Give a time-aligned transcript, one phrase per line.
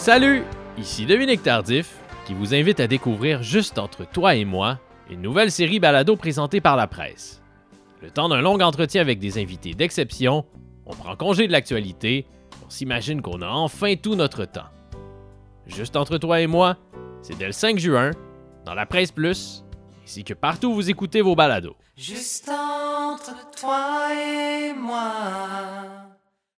[0.00, 0.44] Salut,
[0.78, 4.78] ici Dominique Tardif, qui vous invite à découvrir Juste entre toi et moi,
[5.10, 7.42] une nouvelle série balado présentée par la presse.
[8.00, 10.46] Le temps d'un long entretien avec des invités d'exception,
[10.86, 12.24] on prend congé de l'actualité,
[12.66, 14.70] on s'imagine qu'on a enfin tout notre temps.
[15.66, 16.78] Juste entre toi et moi,
[17.20, 18.12] c'est dès le 5 juin,
[18.64, 19.66] dans la presse plus,
[20.02, 21.76] ainsi que partout où vous écoutez vos balados.
[21.94, 24.89] Juste entre toi et moi.